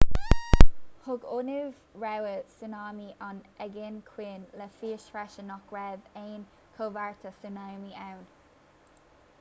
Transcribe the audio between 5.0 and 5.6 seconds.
freisin